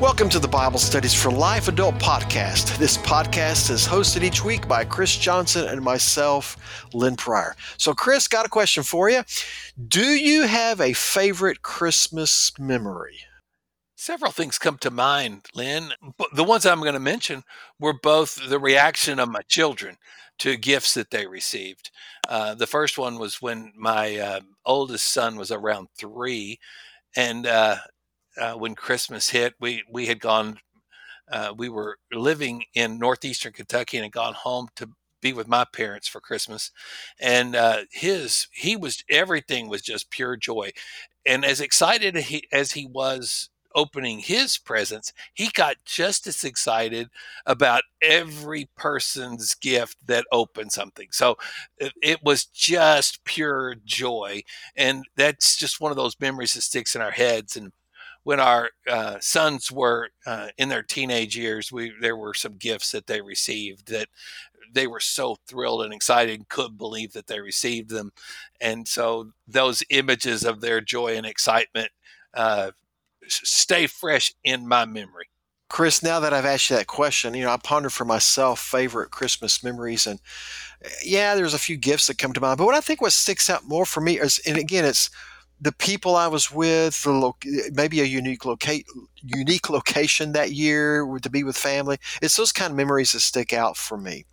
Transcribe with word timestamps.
Welcome 0.00 0.30
to 0.30 0.38
the 0.38 0.48
Bible 0.48 0.78
Studies 0.78 1.12
for 1.12 1.30
Life 1.30 1.68
Adult 1.68 1.96
podcast. 1.96 2.78
This 2.78 2.96
podcast 2.96 3.70
is 3.70 3.86
hosted 3.86 4.22
each 4.22 4.42
week 4.42 4.66
by 4.66 4.82
Chris 4.82 5.14
Johnson 5.14 5.68
and 5.68 5.82
myself, 5.82 6.56
Lynn 6.94 7.16
Pryor. 7.16 7.54
So, 7.76 7.92
Chris, 7.92 8.26
got 8.26 8.46
a 8.46 8.48
question 8.48 8.82
for 8.82 9.10
you. 9.10 9.24
Do 9.88 10.00
you 10.00 10.44
have 10.44 10.80
a 10.80 10.94
favorite 10.94 11.60
Christmas 11.60 12.50
memory? 12.58 13.18
Several 13.94 14.32
things 14.32 14.58
come 14.58 14.78
to 14.78 14.90
mind, 14.90 15.44
Lynn. 15.54 15.90
The 16.32 16.44
ones 16.44 16.64
I'm 16.64 16.80
going 16.80 16.94
to 16.94 16.98
mention 16.98 17.42
were 17.78 17.92
both 17.92 18.48
the 18.48 18.58
reaction 18.58 19.18
of 19.18 19.28
my 19.28 19.42
children 19.48 19.98
to 20.38 20.56
gifts 20.56 20.94
that 20.94 21.10
they 21.10 21.26
received. 21.26 21.90
Uh, 22.26 22.54
the 22.54 22.66
first 22.66 22.96
one 22.96 23.18
was 23.18 23.42
when 23.42 23.74
my 23.76 24.16
uh, 24.16 24.40
oldest 24.64 25.12
son 25.12 25.36
was 25.36 25.50
around 25.50 25.88
three, 25.98 26.58
and 27.14 27.46
uh, 27.46 27.76
uh, 28.40 28.54
when 28.54 28.74
Christmas 28.74 29.30
hit, 29.30 29.54
we 29.60 29.84
we 29.90 30.06
had 30.06 30.20
gone. 30.20 30.58
Uh, 31.30 31.54
we 31.56 31.68
were 31.68 31.96
living 32.12 32.64
in 32.74 32.98
northeastern 32.98 33.52
Kentucky 33.52 33.96
and 33.96 34.04
had 34.04 34.12
gone 34.12 34.34
home 34.34 34.68
to 34.74 34.88
be 35.20 35.32
with 35.32 35.46
my 35.46 35.64
parents 35.72 36.08
for 36.08 36.20
Christmas, 36.20 36.72
and 37.20 37.54
uh, 37.54 37.82
his 37.92 38.48
he 38.52 38.76
was 38.76 39.04
everything 39.08 39.68
was 39.68 39.82
just 39.82 40.10
pure 40.10 40.36
joy, 40.36 40.70
and 41.26 41.44
as 41.44 41.60
excited 41.60 42.16
as 42.16 42.26
he, 42.26 42.48
as 42.52 42.72
he 42.72 42.86
was 42.86 43.50
opening 43.74 44.18
his 44.18 44.58
presents, 44.58 45.12
he 45.34 45.48
got 45.48 45.76
just 45.84 46.26
as 46.26 46.44
excited 46.44 47.08
about 47.46 47.82
every 48.02 48.68
person's 48.76 49.54
gift 49.54 49.96
that 50.06 50.24
opened 50.32 50.72
something. 50.72 51.08
So 51.12 51.36
it, 51.78 51.92
it, 52.02 52.18
was 52.22 52.46
just 52.46 53.22
pure 53.24 53.76
joy. 53.84 54.42
And 54.76 55.04
that's 55.16 55.56
just 55.56 55.80
one 55.80 55.92
of 55.92 55.96
those 55.96 56.18
memories 56.20 56.54
that 56.54 56.62
sticks 56.62 56.96
in 56.96 57.02
our 57.02 57.12
heads. 57.12 57.56
And 57.56 57.72
when 58.24 58.40
our 58.40 58.70
uh, 58.88 59.18
sons 59.20 59.70
were 59.70 60.10
uh, 60.26 60.48
in 60.58 60.68
their 60.68 60.82
teenage 60.82 61.36
years, 61.36 61.72
we 61.72 61.92
there 62.00 62.16
were 62.16 62.34
some 62.34 62.54
gifts 62.54 62.92
that 62.92 63.06
they 63.06 63.20
received 63.20 63.88
that 63.88 64.08
they 64.72 64.86
were 64.86 65.00
so 65.00 65.36
thrilled 65.46 65.82
and 65.82 65.92
excited 65.92 66.38
and 66.38 66.48
couldn't 66.48 66.78
believe 66.78 67.12
that 67.12 67.26
they 67.26 67.40
received 67.40 67.90
them, 67.90 68.12
and 68.60 68.86
so 68.86 69.32
those 69.48 69.82
images 69.90 70.44
of 70.44 70.60
their 70.60 70.80
joy 70.80 71.16
and 71.16 71.26
excitement 71.26 71.90
uh, 72.34 72.70
stay 73.26 73.86
fresh 73.86 74.32
in 74.44 74.66
my 74.66 74.84
memory. 74.84 75.26
Chris, 75.68 76.02
now 76.02 76.18
that 76.18 76.32
I've 76.32 76.44
asked 76.44 76.68
you 76.68 76.76
that 76.76 76.88
question, 76.88 77.32
you 77.32 77.44
know, 77.44 77.52
I 77.52 77.56
ponder 77.56 77.90
for 77.90 78.04
myself 78.04 78.58
favorite 78.58 79.12
Christmas 79.12 79.62
memories, 79.62 80.06
and 80.06 80.20
yeah, 81.04 81.36
there's 81.36 81.54
a 81.54 81.58
few 81.58 81.76
gifts 81.76 82.08
that 82.08 82.18
come 82.18 82.32
to 82.32 82.40
mind. 82.40 82.58
But 82.58 82.66
what 82.66 82.74
I 82.74 82.80
think 82.80 83.00
what 83.00 83.12
sticks 83.12 83.48
out 83.48 83.68
more 83.68 83.86
for 83.86 84.00
me 84.00 84.18
is, 84.18 84.40
and 84.46 84.58
again, 84.58 84.84
it's 84.84 85.10
the 85.60 85.72
people 85.72 86.16
I 86.16 86.26
was 86.26 86.50
with, 86.50 87.02
the 87.02 87.10
lo- 87.10 87.36
maybe 87.72 88.00
a 88.00 88.04
unique 88.04 88.44
locate, 88.44 88.86
unique 89.22 89.68
location 89.68 90.32
that 90.32 90.52
year 90.52 91.06
to 91.22 91.30
be 91.30 91.44
with 91.44 91.56
family. 91.56 91.98
It's 92.22 92.36
those 92.36 92.52
kind 92.52 92.70
of 92.70 92.76
memories 92.76 93.12
that 93.12 93.20
stick 93.20 93.52
out 93.52 93.76
for 93.76 93.98
me. 93.98 94.24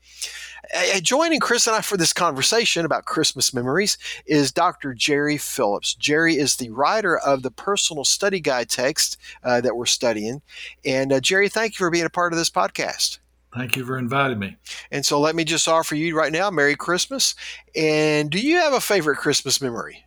joining 1.02 1.40
Chris 1.40 1.68
and 1.68 1.76
I 1.76 1.82
for 1.82 1.98
this 1.98 2.14
conversation 2.14 2.86
about 2.86 3.06
Christmas 3.06 3.54
memories 3.54 3.98
is 4.26 4.52
Dr. 4.52 4.94
Jerry 4.94 5.38
Phillips. 5.38 5.96
Jerry 5.96 6.36
is 6.36 6.56
the 6.56 6.70
writer 6.70 7.18
of 7.18 7.44
the 7.44 7.52
personal 7.52 8.06
study 8.06 8.40
guide 8.40 8.70
text 8.70 9.18
uh, 9.44 9.62
that 9.62 9.76
we're 9.76 9.86
studying. 9.86 10.42
And 10.86 11.12
uh, 11.12 11.20
Jerry, 11.20 11.50
thank 11.50 11.74
you 11.74 11.78
for 11.78 11.92
being 11.92 12.06
a 12.06 12.10
part 12.10 12.32
of 12.32 12.40
this 12.40 12.50
podcast. 12.50 13.20
Thank 13.54 13.76
you 13.76 13.86
for 13.86 13.98
inviting 13.98 14.40
me. 14.40 14.58
And 14.92 15.06
so 15.06 15.20
let 15.20 15.36
me 15.36 15.44
just 15.44 15.68
offer 15.68 15.96
you 15.96 16.16
right 16.16 16.32
now 16.32 16.52
Merry 16.52 16.76
Christmas. 16.76 17.34
And 17.76 18.30
do 18.30 18.40
you 18.40 18.58
have 18.58 18.74
a 18.74 18.82
favorite 18.82 19.18
Christmas 19.18 19.62
memory? 19.62 20.07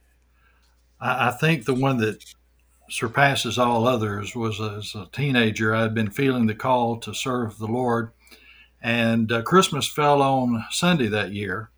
I, 1.01 1.29
I 1.29 1.31
think 1.31 1.65
the 1.65 1.75
one 1.75 1.99
that 1.99 2.25
surpasses 2.91 3.59
all 3.59 3.87
others 3.87 4.35
was 4.35 4.61
as 4.61 4.95
a 4.95 5.09
teenager, 5.13 5.75
I 5.75 5.83
had 5.83 5.95
been 5.95 6.11
feeling 6.11 6.47
the 6.47 6.55
call 6.55 6.99
to 6.99 7.15
serve 7.15 7.59
the 7.59 7.67
Lord. 7.67 8.11
And 8.83 9.31
uh, 9.31 9.43
Christmas 9.43 9.87
fell 9.87 10.23
on 10.23 10.65
Sunday 10.71 11.09
that 11.09 11.33
year. 11.33 11.71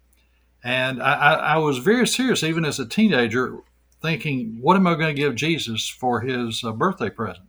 And 0.64 1.02
I, 1.02 1.14
I, 1.14 1.32
I, 1.34 1.56
was 1.58 1.78
very 1.78 2.06
serious, 2.06 2.44
even 2.44 2.64
as 2.64 2.78
a 2.78 2.86
teenager, 2.86 3.58
thinking, 4.00 4.58
what 4.60 4.76
am 4.76 4.86
I 4.86 4.94
going 4.94 5.14
to 5.14 5.20
give 5.20 5.34
Jesus 5.34 5.88
for 5.88 6.20
his 6.20 6.62
uh, 6.62 6.70
birthday 6.70 7.10
present? 7.10 7.48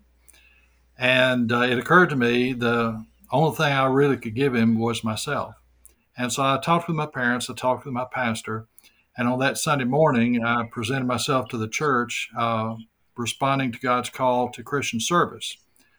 And 0.98 1.52
uh, 1.52 1.62
it 1.62 1.78
occurred 1.78 2.10
to 2.10 2.16
me 2.16 2.54
the 2.54 3.06
only 3.32 3.56
thing 3.56 3.72
I 3.72 3.86
really 3.86 4.18
could 4.18 4.36
give 4.36 4.56
him 4.56 4.80
was 4.80 5.04
myself. 5.04 5.56
And 6.18 6.32
so 6.32 6.44
I 6.44 6.60
talked 6.60 6.88
with 6.88 6.98
my 6.98 7.06
parents, 7.06 7.50
I 7.50 7.54
talked 7.54 7.86
with 7.86 7.94
my 7.94 8.06
pastor, 8.12 8.68
and 9.18 9.28
on 9.28 9.40
that 9.40 9.58
Sunday 9.58 9.86
morning, 9.86 10.44
I 10.44 10.64
presented 10.72 11.06
myself 11.06 11.50
to 11.50 11.58
the 11.58 11.68
church, 11.68 12.30
uh, 12.38 12.76
responding 13.16 13.72
to 13.72 13.80
God's 13.80 14.10
call 14.10 14.50
to 14.52 14.64
Christian 14.64 15.00
service. 15.00 15.56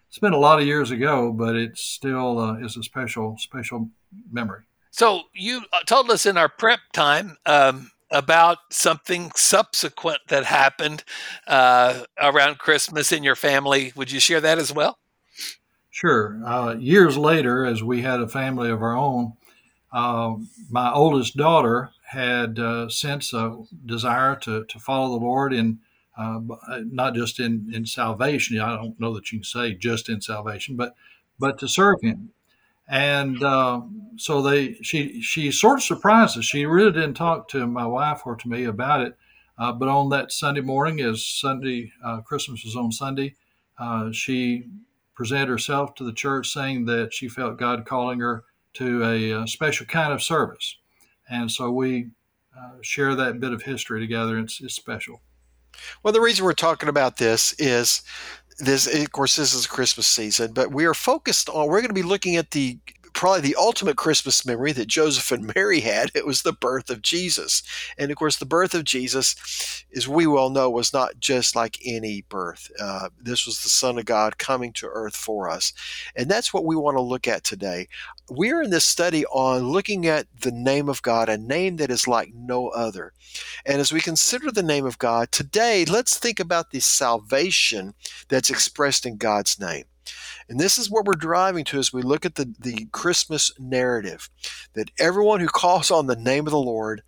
It's 0.09 0.19
been 0.19 0.33
a 0.33 0.39
lot 0.39 0.61
of 0.61 0.67
years 0.67 0.91
ago, 0.91 1.33
but 1.33 1.57
it 1.57 1.79
still 1.79 2.39
uh, 2.39 2.57
is 2.59 2.77
a 2.77 2.83
special, 2.83 3.37
special 3.39 3.89
memory. 4.31 4.63
So 4.91 5.23
you 5.33 5.63
uh, 5.73 5.81
told 5.87 6.11
us 6.11 6.27
in 6.27 6.37
our 6.37 6.49
prep 6.49 6.81
time 6.93 7.37
um, 7.47 7.91
about 8.11 8.59
something 8.71 9.31
subsequent 9.35 10.21
that 10.29 10.45
happened 10.45 11.05
uh, 11.47 12.05
around 12.21 12.59
Christmas 12.59 13.13
in 13.13 13.23
your 13.23 13.35
family. 13.37 13.93
Would 13.97 14.13
you 14.13 14.21
share 14.21 14.41
that 14.41 14.59
as 14.59 14.73
well? 14.73 14.99
Sure. 15.91 16.41
Uh, 16.45 16.75
years 16.75 17.17
later, 17.17 17.65
as 17.65 17.83
we 17.83 18.03
had 18.03 18.21
a 18.21 18.29
family 18.29 18.71
of 18.71 18.83
our 18.83 18.97
own, 18.97 19.35
uh, 19.93 20.35
my 20.69 20.93
oldest 20.93 21.37
daughter 21.37 21.91
had 22.15 22.59
uh, 22.59 22.89
since 22.89 23.33
a 23.33 23.59
desire 23.85 24.37
to, 24.37 24.65
to 24.65 24.79
follow 24.79 25.19
the 25.19 25.25
Lord 25.25 25.53
in 25.53 25.81
uh, 26.17 26.39
uh, 26.69 26.81
not 26.87 27.15
just 27.15 27.41
in, 27.41 27.71
in 27.75 27.85
salvation. 27.85 28.61
I 28.61 28.77
don't 28.77 28.99
know 29.01 29.13
that 29.15 29.33
you 29.33 29.41
can 29.41 29.45
say 29.45 29.75
just 29.75 30.09
in 30.09 30.21
salvation, 30.21 30.77
but 30.77 30.95
but 31.39 31.59
to 31.59 31.69
serve 31.69 32.01
Him. 32.03 32.31
And 32.89 33.43
uh, 33.43 33.83
so 34.17 34.41
they 34.41 34.75
she 34.75 35.21
she 35.21 35.51
sort 35.51 35.79
of 35.79 35.85
surprised 35.85 36.39
us. 36.39 36.45
She 36.45 36.67
really 36.67 36.93
didn't 36.93 37.15
talk 37.15 37.49
to 37.49 37.67
my 37.67 37.87
wife 37.87 38.23
or 38.25 38.37
to 38.37 38.49
me 38.49 38.65
about 38.65 39.01
it. 39.01 39.17
Uh, 39.59 39.73
but 39.73 39.89
on 39.89 40.09
that 40.11 40.33
Sunday 40.33 40.61
morning, 40.61 41.01
as 41.01 41.25
Sunday 41.25 41.93
uh, 42.05 42.21
Christmas 42.21 42.65
was 42.65 42.77
on 42.77 42.93
Sunday, 42.93 43.35
she 44.13 44.65
presented 45.15 45.49
herself 45.49 45.95
to 45.95 46.05
the 46.05 46.13
church, 46.13 46.53
saying 46.53 46.87
that 46.87 47.13
she 47.13 47.29
felt 47.29 47.59
God 47.59 47.87
calling 47.87 48.21
her 48.21 48.45
to 48.75 49.05
a, 49.05 49.43
a 49.43 49.47
special 49.47 49.87
kind 49.87 50.13
of 50.13 50.23
service 50.23 50.77
and 51.29 51.51
so 51.51 51.71
we 51.71 52.09
uh, 52.57 52.77
share 52.83 53.15
that 53.15 53.41
bit 53.41 53.53
of 53.53 53.63
history 53.63 54.01
together. 54.01 54.39
It's, 54.39 54.61
it's 54.61 54.75
special. 54.75 55.23
Well, 56.03 56.13
the 56.13 56.21
reason 56.21 56.45
we're 56.45 56.53
talking 56.53 56.89
about 56.89 57.17
this 57.17 57.53
is 57.59 58.03
this, 58.59 58.87
of 58.87 59.11
course, 59.13 59.37
this 59.37 59.55
is 59.55 59.67
Christmas 59.67 60.07
season, 60.07 60.53
but 60.53 60.73
we 60.73 60.85
are 60.85 60.95
focused 60.95 61.49
on, 61.49 61.67
we're 61.67 61.81
going 61.81 61.89
to 61.89 61.95
be 61.95 62.03
looking 62.03 62.37
at 62.37 62.53
the 62.53 62.79
probably 63.15 63.41
the 63.41 63.57
ultimate 63.57 63.97
Christmas 63.97 64.45
memory 64.45 64.73
that 64.73 64.89
Joseph 64.89 65.31
and 65.33 65.53
Mary 65.55 65.81
had. 65.81 66.11
It 66.15 66.27
was 66.27 66.43
the 66.43 66.53
birth 66.53 66.91
of 66.91 67.01
Jesus. 67.01 67.63
And 67.97 68.11
of 68.11 68.17
course, 68.17 68.37
the 68.37 68.45
birth 68.45 68.75
of 68.75 68.85
Jesus, 68.85 69.85
as 69.97 70.07
we 70.09 70.27
well 70.27 70.51
know, 70.51 70.69
was 70.69 70.93
not 70.93 71.21
just 71.21 71.57
like 71.57 71.79
any 71.85 72.23
birth. 72.29 72.71
Uh, 72.79 73.09
this 73.19 73.47
was 73.47 73.63
the 73.63 73.69
Son 73.69 73.99
of 73.99 74.05
God 74.05 74.37
coming 74.37 74.73
to 74.75 74.89
earth 74.89 75.17
for 75.17 75.49
us. 75.49 75.73
And 76.15 76.29
that's 76.29 76.53
what 76.53 76.65
we 76.65 76.77
want 76.77 76.97
to 76.97 77.03
look 77.03 77.27
at 77.29 77.45
today. 77.45 77.89
We're 78.29 78.63
in 78.63 78.71
this 78.71 78.85
study 78.85 79.25
on 79.27 79.69
looking 79.69 80.07
at 80.07 80.27
the 80.41 80.53
name 80.53 80.89
of 80.89 81.03
God, 81.03 81.29
a 81.29 81.39
name 81.39 81.77
that 81.77 81.91
is 81.91 82.09
like 82.09 82.35
no 82.35 82.69
other. 82.69 83.13
And 83.65 83.81
as 83.81 83.93
we 83.93 84.01
consider 84.01 84.51
the 84.51 84.63
name 84.63 84.87
of 84.87 84.99
God 84.99 85.31
today, 85.31 85.85
let's 85.85 86.19
think 86.19 86.41
about 86.41 86.71
the 86.71 86.81
salvation 86.81 87.95
that's 88.29 88.51
expressed 88.51 89.07
in 89.07 89.17
God's 89.17 89.61
name. 89.61 89.85
And 90.49 90.61
this 90.61 90.79
is 90.79 90.91
what 90.91 91.05
we're 91.05 91.15
driving 91.15 91.65
to 91.67 91.79
as 91.79 91.93
we 91.93 92.03
look 92.03 92.25
at 92.25 92.35
the, 92.35 92.55
the 92.59 92.87
Christmas 92.93 93.53
narrative 93.59 94.29
that 94.75 94.91
everyone 94.99 95.41
who 95.41 95.49
calls 95.49 95.91
on 95.91 96.07
the 96.07 96.17
name 96.17 96.47
of 96.47 96.53
the 96.53 96.59
Lord 96.59 97.03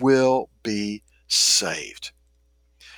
will 0.00 0.48
be 0.62 1.02
saved. 1.28 2.12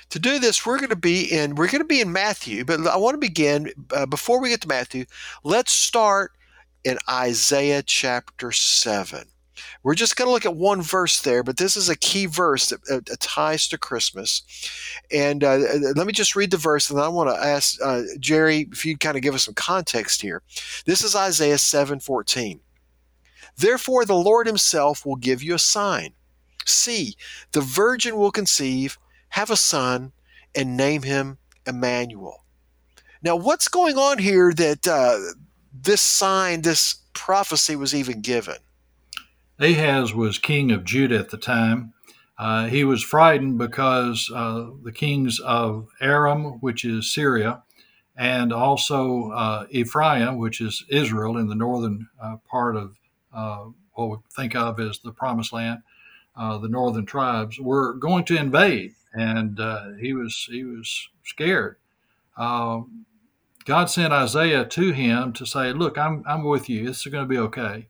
To 0.09 0.19
do 0.19 0.39
this, 0.39 0.65
we're 0.65 0.77
going 0.77 0.89
to 0.89 0.95
be 0.95 1.23
in 1.23 1.55
we're 1.55 1.67
going 1.67 1.81
to 1.81 1.85
be 1.85 1.99
in 1.99 2.11
Matthew, 2.11 2.63
but 2.63 2.85
I 2.85 2.97
want 2.97 3.15
to 3.15 3.19
begin 3.19 3.71
uh, 3.91 4.05
before 4.05 4.39
we 4.39 4.49
get 4.49 4.61
to 4.61 4.67
Matthew. 4.67 5.05
Let's 5.43 5.71
start 5.71 6.31
in 6.83 6.99
Isaiah 7.09 7.81
chapter 7.81 8.51
7. 8.51 9.25
We're 9.83 9.95
just 9.95 10.15
going 10.15 10.27
to 10.27 10.31
look 10.31 10.45
at 10.45 10.55
one 10.55 10.81
verse 10.81 11.21
there, 11.21 11.43
but 11.43 11.57
this 11.57 11.75
is 11.75 11.89
a 11.89 11.95
key 11.95 12.25
verse 12.25 12.69
that, 12.69 12.79
uh, 12.89 13.15
ties 13.19 13.67
to 13.69 13.77
Christmas. 13.77 14.43
And 15.11 15.43
uh, 15.43 15.51
uh, 15.51 15.93
let 15.95 16.07
me 16.07 16.13
just 16.13 16.35
read 16.35 16.51
the 16.51 16.57
verse, 16.57 16.89
and 16.89 16.99
I 16.99 17.07
want 17.07 17.29
to 17.29 17.45
ask 17.45 17.77
uh, 17.81 18.03
Jerry 18.19 18.67
if 18.71 18.85
you'd 18.85 18.99
kind 18.99 19.15
of 19.15 19.23
give 19.23 19.35
us 19.35 19.45
some 19.45 19.53
context 19.53 20.21
here. 20.21 20.41
This 20.85 21.03
is 21.03 21.15
Isaiah 21.15 21.55
7:14. 21.55 22.59
Therefore, 23.57 24.05
the 24.05 24.15
Lord 24.15 24.47
Himself 24.47 25.05
will 25.05 25.15
give 25.15 25.41
you 25.41 25.55
a 25.55 25.59
sign. 25.59 26.13
See, 26.65 27.15
the 27.51 27.61
virgin 27.61 28.17
will 28.17 28.31
conceive, 28.31 28.97
have 29.29 29.51
a 29.51 29.55
son, 29.55 30.11
and 30.55 30.75
name 30.75 31.03
him 31.03 31.37
Emmanuel. 31.67 32.43
Now, 33.21 33.35
what's 33.35 33.67
going 33.67 33.97
on 33.97 34.17
here 34.17 34.53
that 34.53 34.87
uh, 34.87 35.17
this 35.73 36.01
sign, 36.01 36.61
this 36.61 36.95
prophecy 37.13 37.75
was 37.75 37.93
even 37.93 38.21
given? 38.21 38.57
Ahaz 39.59 40.13
was 40.13 40.37
king 40.37 40.71
of 40.71 40.83
Judah 40.83 41.17
at 41.17 41.29
the 41.29 41.37
time. 41.37 41.93
Uh, 42.37 42.67
he 42.67 42.83
was 42.83 43.01
frightened 43.03 43.57
because 43.57 44.29
uh, 44.33 44.67
the 44.83 44.91
kings 44.91 45.39
of 45.39 45.87
Aram, 46.01 46.59
which 46.59 46.83
is 46.83 47.13
Syria, 47.13 47.63
and 48.17 48.51
also 48.51 49.31
uh, 49.31 49.65
Ephraim, 49.69 50.37
which 50.37 50.59
is 50.59 50.83
Israel 50.89 51.37
in 51.37 51.47
the 51.47 51.55
northern 51.55 52.09
uh, 52.21 52.37
part 52.49 52.75
of 52.75 52.97
uh, 53.33 53.65
what 53.93 54.09
we 54.09 54.17
think 54.35 54.55
of 54.55 54.79
as 54.79 54.99
the 54.99 55.11
Promised 55.11 55.53
Land, 55.53 55.83
uh, 56.35 56.57
the 56.57 56.67
northern 56.67 57.05
tribes, 57.05 57.57
were 57.59 57.93
going 57.93 58.25
to 58.25 58.35
invade, 58.35 58.93
and 59.13 59.57
he 60.01 60.13
was 60.13 60.47
he 60.51 60.65
was 60.65 61.07
scared. 61.23 61.77
Um, 62.35 63.05
God 63.63 63.89
sent 63.89 64.11
Isaiah 64.11 64.65
to 64.65 64.91
him 64.91 65.31
to 65.33 65.45
say, 65.45 65.71
"Look, 65.71 65.97
I'm 65.97 66.23
I'm 66.27 66.43
with 66.43 66.69
you. 66.69 66.85
This 66.85 67.05
is 67.05 67.11
going 67.11 67.23
to 67.23 67.29
be 67.29 67.37
okay." 67.37 67.87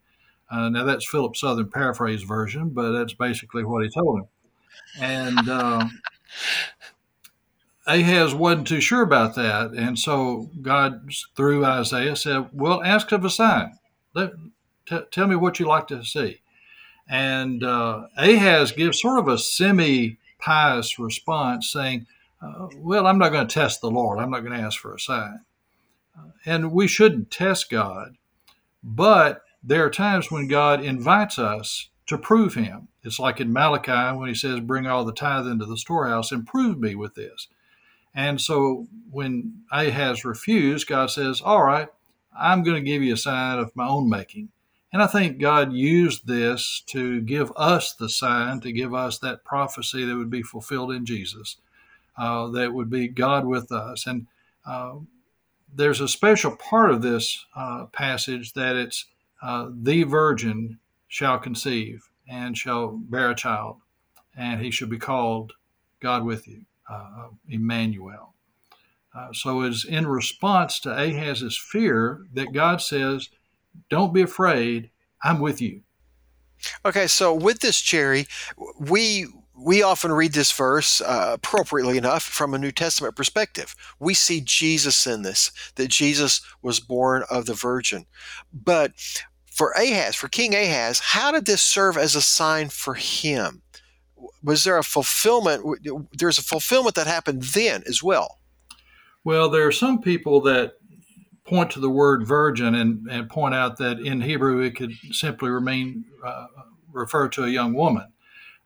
Uh, 0.50 0.70
now 0.70 0.84
that's 0.84 1.10
Philip 1.10 1.36
Southern 1.36 1.70
paraphrase 1.70 2.24
version, 2.24 2.70
but 2.70 2.92
that's 2.92 3.14
basically 3.14 3.64
what 3.64 3.84
he 3.84 3.90
told 3.90 4.20
him. 4.20 4.28
And 5.00 5.50
um, 5.50 6.00
Ahaz 7.88 8.34
wasn't 8.34 8.68
too 8.68 8.82
sure 8.82 9.02
about 9.02 9.36
that, 9.36 9.72
and 9.72 9.98
so 9.98 10.50
God, 10.62 11.10
through 11.36 11.66
Isaiah, 11.66 12.16
said, 12.16 12.50
"Well, 12.52 12.84
ask 12.84 13.12
of 13.12 13.24
a 13.24 13.30
sign. 13.30 13.78
Let, 14.14 14.32
t- 14.88 15.00
tell 15.12 15.28
me 15.28 15.36
what 15.36 15.60
you 15.60 15.68
like 15.68 15.88
to 15.88 16.04
see." 16.04 16.42
And 17.08 17.64
uh, 17.64 18.08
Ahaz 18.18 18.72
gives 18.72 19.02
sort 19.02 19.20
of 19.20 19.28
a 19.28 19.38
semi-pious 19.38 20.98
response, 20.98 21.72
saying, 21.72 22.08
uh, 22.42 22.68
"Well, 22.78 23.06
I'm 23.06 23.20
not 23.20 23.30
going 23.30 23.48
to 23.48 23.54
test 23.54 23.82
the 23.82 23.92
Lord. 23.92 24.20
I'm 24.20 24.32
not 24.32 24.44
going 24.44 24.58
to 24.58 24.66
ask 24.66 24.80
for 24.80 24.96
a 24.96 25.00
sign." 25.00 25.42
Uh, 26.18 26.30
and 26.46 26.72
we 26.72 26.88
shouldn't 26.88 27.30
test 27.30 27.70
God, 27.70 28.18
but 28.84 29.45
there 29.66 29.86
are 29.86 29.90
times 29.90 30.32
when 30.32 30.48
God 30.48 30.84
invites 30.84 31.40
us 31.40 31.90
to 32.08 32.18
prove 32.18 32.54
Him. 32.54 32.88
It's 33.04 33.20
like 33.20 33.40
in 33.42 33.52
Malachi 33.52 34.18
when 34.18 34.30
He 34.30 34.36
says, 34.36 34.60
"Bring 34.60 34.88
all 34.88 35.06
the 35.06 35.14
tithe 35.14 35.48
into 35.48 35.66
the 35.66 35.78
storehouse 35.78 36.32
and 36.32 36.48
prove 36.48 36.80
me 36.80 36.96
with 36.96 37.16
this." 37.16 37.48
And 38.16 38.40
so 38.40 38.88
when 39.12 39.64
Ahaz 39.72 40.24
refused, 40.24 40.88
God 40.88 41.12
says, 41.12 41.42
All 41.42 41.64
right, 41.64 41.90
I'm 42.38 42.64
going 42.64 42.78
to 42.78 42.90
give 42.90 43.04
you 43.04 43.14
a 43.14 43.18
sign 43.18 43.60
of 43.60 43.76
my 43.76 43.88
own 43.88 44.10
making. 44.10 44.50
And 44.94 45.04
I 45.04 45.08
think 45.08 45.40
God 45.40 45.74
used 45.74 46.26
this 46.26 46.82
to 46.88 47.20
give 47.20 47.52
us 47.58 47.94
the 47.94 48.08
sign, 48.08 48.62
to 48.62 48.72
give 48.72 48.94
us 48.94 49.20
that 49.20 49.44
prophecy 49.44 50.06
that 50.06 50.16
would 50.16 50.30
be 50.30 50.42
fulfilled 50.42 50.94
in 50.94 51.06
Jesus, 51.06 51.58
uh, 52.18 52.48
that 52.52 52.74
would 52.74 52.90
be 52.90 53.10
God 53.10 53.46
with 53.46 53.74
us. 53.74 54.08
And 54.08 54.28
uh, 54.66 54.96
there's 55.74 56.00
a 56.00 56.08
special 56.08 56.56
part 56.56 56.92
of 56.92 57.02
this 57.02 57.46
uh, 57.58 57.88
passage 57.88 58.54
that 58.54 58.78
it's 58.78 59.06
uh, 59.42 59.70
the 59.74 60.04
virgin 60.04 60.80
shall 61.08 61.40
conceive 61.40 62.08
and 62.28 62.58
shall 62.58 62.88
bear 62.88 63.32
a 63.32 63.36
child, 63.36 63.78
and 64.36 64.62
he 64.62 64.72
shall 64.72 64.88
be 64.88 64.98
called 64.98 65.54
God 66.00 66.24
with 66.24 66.48
you 66.48 66.66
uh, 66.90 67.28
Emmanuel. 67.48 68.34
Uh, 69.16 69.32
so 69.32 69.62
it's 69.62 69.86
in 69.86 70.08
response 70.08 70.80
to 70.82 70.90
Ahaz's 70.90 71.58
fear 71.58 72.26
that 72.34 72.54
God 72.54 72.82
says, 72.82 73.30
"Don't 73.90 74.14
be 74.14 74.22
afraid. 74.22 74.90
I'm 75.24 75.40
with 75.40 75.62
you." 75.62 75.82
Okay, 76.86 77.08
so 77.08 77.34
with 77.34 77.60
this, 77.60 77.82
Jerry, 77.82 78.28
we 78.80 79.28
we 79.58 79.82
often 79.82 80.12
read 80.12 80.34
this 80.34 80.52
verse 80.52 81.02
uh, 81.02 81.32
appropriately 81.34 81.98
enough 81.98 82.24
from 82.24 82.54
a 82.54 82.58
New 82.58 82.72
Testament 82.72 83.16
perspective. 83.16 83.76
We 84.00 84.14
see 84.14 84.42
Jesus 84.42 85.08
in 85.08 85.22
this, 85.22 85.52
that 85.76 85.90
Jesus 85.90 86.42
was 86.62 86.80
born 86.80 87.24
of 87.30 87.46
the 87.46 87.54
Virgin. 87.54 88.06
But 88.54 88.94
for 89.46 89.72
Ahaz, 89.72 90.16
for 90.16 90.28
King 90.28 90.54
Ahaz, 90.54 91.00
how 91.00 91.32
did 91.32 91.46
this 91.46 91.62
serve 91.62 91.98
as 91.98 92.16
a 92.16 92.22
sign 92.22 92.70
for 92.70 92.96
him? 92.96 93.62
was 94.44 94.64
there 94.64 94.78
a 94.78 94.84
fulfillment? 94.84 95.64
There's 96.18 96.38
a 96.38 96.44
fulfillment 96.44 96.96
that 96.96 97.08
happened 97.08 97.44
then 97.44 97.84
as 97.88 98.02
well. 98.02 98.40
Well, 99.24 99.50
there 99.50 99.66
are 99.66 99.72
some 99.72 100.02
people 100.02 100.42
that 100.42 100.74
point 101.46 101.72
to 101.72 101.80
the 101.80 101.90
word 101.90 102.28
virgin 102.28 102.76
and, 102.76 103.08
and 103.10 103.30
point 103.30 103.56
out 103.56 103.78
that 103.78 104.00
in 104.00 104.22
Hebrew 104.22 104.62
it 104.62 104.76
could 104.76 104.92
simply 105.12 105.50
remain 105.50 106.06
uh, 106.24 106.48
refer 106.92 107.28
to 107.30 107.44
a 107.44 107.50
young 107.50 107.74
woman. 107.74 108.08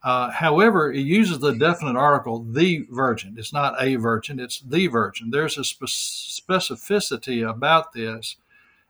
Uh, 0.02 0.30
however, 0.30 0.92
it 0.92 1.00
uses 1.00 1.38
the 1.38 1.52
definite 1.52 1.96
article 1.96 2.42
the 2.42 2.86
virgin. 2.90 3.34
It's 3.38 3.52
not 3.52 3.74
a 3.82 3.96
virgin, 3.96 4.40
it's 4.40 4.60
the 4.60 4.86
virgin. 4.86 5.30
There's 5.30 5.58
a 5.58 5.64
spe- 5.64 5.84
specificity 5.84 7.48
about 7.48 7.92
this. 7.92 8.36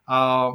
Uh, 0.07 0.53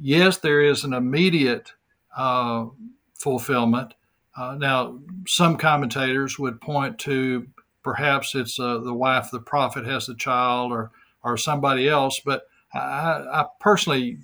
yes, 0.00 0.38
there 0.38 0.60
is 0.60 0.82
an 0.82 0.92
immediate 0.92 1.72
uh, 2.16 2.66
fulfillment, 3.14 3.94
uh, 4.36 4.54
now, 4.54 4.98
some 5.26 5.56
commentators 5.56 6.38
would 6.38 6.60
point 6.60 6.98
to 6.98 7.46
perhaps 7.82 8.34
it's 8.34 8.60
uh, 8.60 8.78
the 8.78 8.92
wife 8.92 9.26
of 9.26 9.30
the 9.30 9.40
prophet 9.40 9.86
has 9.86 10.06
the 10.06 10.14
child 10.14 10.72
or, 10.72 10.90
or 11.22 11.36
somebody 11.36 11.88
else, 11.88 12.20
but 12.20 12.46
I, 12.74 13.24
I 13.32 13.46
personally 13.60 14.18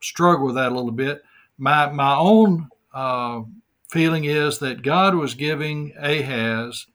struggle 0.00 0.46
with 0.46 0.54
that 0.54 0.72
a 0.72 0.74
little 0.74 0.90
bit. 0.90 1.22
My, 1.58 1.90
my 1.90 2.16
own 2.16 2.68
uh, 2.94 3.42
feeling 3.90 4.24
is 4.24 4.58
that 4.58 4.82
God 4.82 5.14
was 5.14 5.34
giving 5.34 5.92
Ahaz 5.98 6.86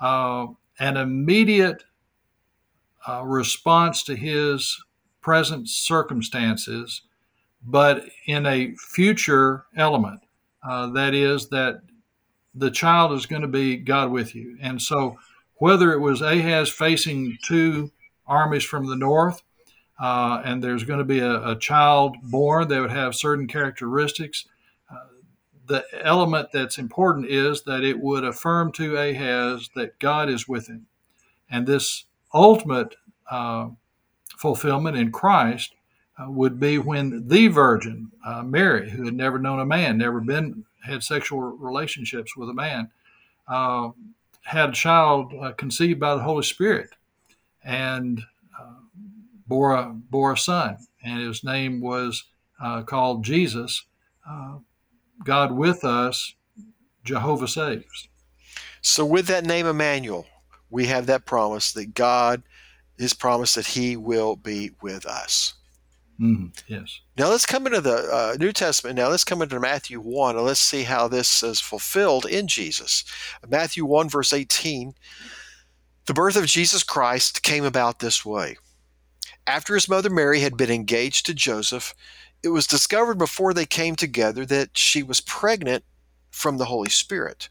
uh, 0.00 0.46
an 0.78 0.96
immediate 0.96 1.84
uh, 3.06 3.22
response 3.24 4.02
to 4.04 4.16
his 4.16 4.82
present 5.20 5.68
circumstances, 5.68 7.02
but 7.64 8.04
in 8.26 8.44
a 8.46 8.74
future 8.76 9.66
element. 9.76 10.20
Uh, 10.68 10.88
that 10.88 11.14
is, 11.14 11.48
that 11.48 11.82
the 12.54 12.70
child 12.70 13.12
is 13.12 13.26
going 13.26 13.42
to 13.42 13.48
be 13.48 13.76
God 13.76 14.10
with 14.10 14.34
you. 14.34 14.56
And 14.60 14.80
so, 14.80 15.18
whether 15.56 15.92
it 15.92 16.00
was 16.00 16.22
Ahaz 16.22 16.68
facing 16.68 17.38
two 17.44 17.90
armies 18.26 18.64
from 18.64 18.86
the 18.86 18.96
north, 18.96 19.42
uh, 20.00 20.42
and 20.44 20.62
there's 20.62 20.84
going 20.84 20.98
to 20.98 21.04
be 21.04 21.20
a, 21.20 21.50
a, 21.50 21.56
child 21.56 22.16
born 22.22 22.66
that 22.68 22.80
would 22.80 22.90
have 22.90 23.14
certain 23.14 23.46
characteristics, 23.46 24.46
the 25.66 25.84
element 26.02 26.48
that's 26.52 26.78
important 26.78 27.26
is 27.26 27.62
that 27.62 27.84
it 27.84 27.98
would 28.00 28.24
affirm 28.24 28.72
to 28.72 28.96
Ahaz 28.96 29.70
that 29.74 29.98
God 29.98 30.28
is 30.28 30.48
with 30.48 30.68
him. 30.68 30.86
And 31.50 31.66
this 31.66 32.04
ultimate 32.34 32.96
uh, 33.30 33.68
fulfillment 34.36 34.96
in 34.96 35.12
Christ 35.12 35.74
uh, 36.18 36.30
would 36.30 36.58
be 36.58 36.78
when 36.78 37.28
the 37.28 37.48
Virgin, 37.48 38.10
uh, 38.26 38.42
Mary, 38.42 38.90
who 38.90 39.04
had 39.04 39.14
never 39.14 39.38
known 39.38 39.60
a 39.60 39.66
man, 39.66 39.98
never 39.98 40.20
been 40.20 40.64
had 40.84 41.02
sexual 41.02 41.40
relationships 41.40 42.36
with 42.36 42.48
a 42.48 42.54
man, 42.54 42.90
uh, 43.46 43.90
had 44.42 44.70
a 44.70 44.72
child 44.72 45.32
uh, 45.40 45.52
conceived 45.52 46.00
by 46.00 46.14
the 46.14 46.22
Holy 46.22 46.42
Spirit, 46.42 46.90
and 47.62 48.20
uh, 48.60 48.74
bore 49.46 49.74
a 49.74 49.90
bore 49.92 50.32
a 50.32 50.36
son, 50.36 50.76
and 51.04 51.20
his 51.20 51.44
name 51.44 51.80
was 51.80 52.24
called 52.86 53.24
Jesus. 53.24 53.84
God 55.24 55.52
with 55.52 55.84
us, 55.84 56.34
Jehovah 57.04 57.48
saves. 57.48 58.08
So, 58.80 59.04
with 59.04 59.26
that 59.26 59.44
name 59.44 59.66
Emmanuel, 59.66 60.26
we 60.70 60.86
have 60.86 61.06
that 61.06 61.26
promise 61.26 61.72
that 61.72 61.94
God, 61.94 62.42
His 62.98 63.14
promise 63.14 63.54
that 63.54 63.68
He 63.68 63.96
will 63.96 64.36
be 64.36 64.72
with 64.80 65.06
us. 65.06 65.54
Mm-hmm. 66.20 66.46
Yes. 66.68 67.00
Now 67.18 67.30
let's 67.30 67.46
come 67.46 67.66
into 67.66 67.80
the 67.80 67.96
uh, 67.96 68.36
New 68.38 68.52
Testament. 68.52 68.96
Now 68.96 69.08
let's 69.08 69.24
come 69.24 69.42
into 69.42 69.58
Matthew 69.58 69.98
1 69.98 70.36
and 70.36 70.44
let's 70.44 70.60
see 70.60 70.84
how 70.84 71.08
this 71.08 71.42
is 71.42 71.60
fulfilled 71.60 72.26
in 72.26 72.46
Jesus. 72.46 73.04
Matthew 73.48 73.84
1, 73.84 74.08
verse 74.08 74.32
18 74.32 74.94
The 76.06 76.14
birth 76.14 76.36
of 76.36 76.46
Jesus 76.46 76.82
Christ 76.82 77.42
came 77.42 77.64
about 77.64 77.98
this 77.98 78.24
way. 78.24 78.56
After 79.46 79.74
his 79.74 79.88
mother 79.88 80.10
Mary 80.10 80.40
had 80.40 80.56
been 80.56 80.70
engaged 80.70 81.26
to 81.26 81.34
Joseph, 81.34 81.94
it 82.42 82.48
was 82.48 82.66
discovered 82.66 83.18
before 83.18 83.54
they 83.54 83.66
came 83.66 83.96
together 83.96 84.44
that 84.46 84.76
she 84.76 85.02
was 85.02 85.20
pregnant 85.20 85.84
from 86.30 86.56
the 86.56 86.64
Holy 86.66 86.90
Spirit. 86.90 87.48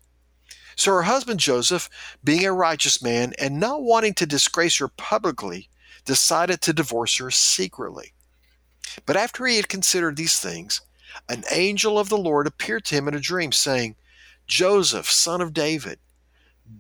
So 0.76 0.92
her 0.92 1.04
husband 1.04 1.40
Joseph, 1.40 1.90
being 2.24 2.46
a 2.46 2.54
righteous 2.54 3.02
man 3.02 3.34
and 3.40 3.60
not 3.60 3.84
wanting 3.84 4.14
to 4.16 4.26
disgrace 4.26 4.78
her 4.80 4.88
publicly, 4.88 5.70
decided 6.06 6.62
to 6.62 6.74
divorce 6.74 7.18
her 7.18 7.32
secretly. 7.32 8.14
But 9.06 9.18
after 9.18 9.46
he 9.46 9.58
had 9.58 9.70
considered 9.70 10.18
these 10.18 10.40
things, 10.40 10.82
an 11.30 11.44
angel 11.52 12.00
of 12.00 12.10
the 12.10 12.18
Lord 12.18 12.48
appeared 12.48 12.86
to 12.86 12.96
him 12.96 13.08
in 13.08 13.14
a 13.14 13.20
dream, 13.20 13.52
saying, 13.52 13.96
Joseph, 14.48 15.10
son 15.10 15.42
of 15.42 15.54
David, 15.54 16.00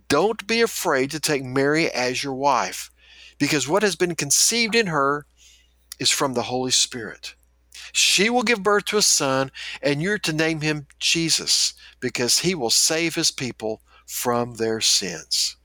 don't 0.07 0.47
be 0.47 0.61
afraid 0.61 1.11
to 1.11 1.19
take 1.19 1.43
Mary 1.43 1.89
as 1.91 2.23
your 2.23 2.33
wife, 2.33 2.91
because 3.37 3.67
what 3.67 3.83
has 3.83 3.95
been 3.95 4.15
conceived 4.15 4.75
in 4.75 4.87
her 4.87 5.25
is 5.99 6.09
from 6.09 6.33
the 6.33 6.43
Holy 6.43 6.71
Spirit. 6.71 7.35
She 7.91 8.29
will 8.29 8.43
give 8.43 8.63
birth 8.63 8.85
to 8.85 8.97
a 8.97 9.01
son, 9.01 9.51
and 9.81 10.01
you're 10.01 10.19
to 10.19 10.33
name 10.33 10.61
him 10.61 10.87
Jesus, 10.99 11.73
because 11.99 12.39
he 12.39 12.55
will 12.55 12.69
save 12.69 13.15
his 13.15 13.31
people 13.31 13.81
from 14.05 14.55
their 14.55 14.81
sins. 14.81 15.57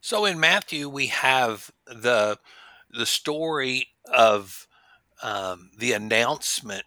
So 0.00 0.24
in 0.24 0.40
Matthew, 0.40 0.88
we 0.88 1.06
have 1.08 1.70
the 1.86 2.38
the 2.90 3.06
story 3.06 3.88
of 4.10 4.66
um, 5.22 5.70
the 5.76 5.92
announcement 5.92 6.84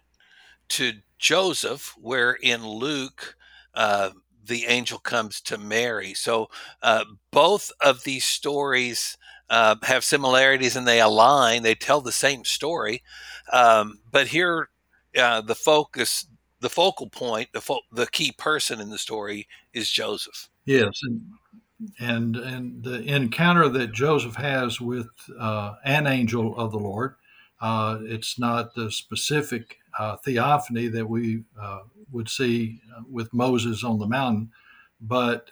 to 0.70 0.94
Joseph, 1.18 1.94
where 2.00 2.32
in 2.32 2.66
Luke, 2.66 3.36
uh, 3.74 4.10
the 4.44 4.64
angel 4.66 4.98
comes 4.98 5.40
to 5.42 5.58
Mary. 5.58 6.14
So 6.14 6.48
uh, 6.82 7.04
both 7.30 7.70
of 7.80 8.02
these 8.02 8.24
stories 8.24 9.16
uh, 9.52 9.76
have 9.82 10.02
similarities 10.02 10.76
and 10.76 10.88
they 10.88 11.00
align. 11.00 11.62
They 11.62 11.74
tell 11.74 12.00
the 12.00 12.10
same 12.10 12.42
story, 12.42 13.02
um, 13.52 14.00
but 14.10 14.26
here 14.26 14.70
uh, 15.16 15.42
the 15.42 15.54
focus, 15.54 16.26
the 16.60 16.70
focal 16.70 17.10
point, 17.10 17.50
the 17.52 17.60
fo- 17.60 17.82
the 17.92 18.06
key 18.06 18.32
person 18.32 18.80
in 18.80 18.88
the 18.88 18.96
story 18.96 19.46
is 19.74 19.90
Joseph. 19.90 20.48
Yes, 20.64 20.98
and 21.02 21.20
and, 21.98 22.36
and 22.36 22.82
the 22.82 23.02
encounter 23.02 23.68
that 23.68 23.92
Joseph 23.92 24.36
has 24.36 24.80
with 24.80 25.10
uh, 25.38 25.74
an 25.84 26.06
angel 26.06 26.56
of 26.56 26.72
the 26.72 26.78
Lord. 26.78 27.16
Uh, 27.60 27.98
it's 28.02 28.38
not 28.38 28.74
the 28.74 28.90
specific 28.90 29.76
uh, 29.98 30.16
theophany 30.16 30.88
that 30.88 31.06
we 31.06 31.44
uh, 31.60 31.80
would 32.10 32.28
see 32.28 32.80
with 33.10 33.32
Moses 33.34 33.84
on 33.84 33.98
the 33.98 34.06
mountain, 34.06 34.50
but 35.02 35.50